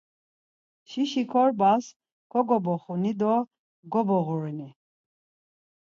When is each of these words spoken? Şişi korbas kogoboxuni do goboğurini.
Şişi 0.89 1.23
korbas 1.31 1.85
kogoboxuni 2.31 3.13
do 3.19 3.33
goboğurini. 3.91 4.69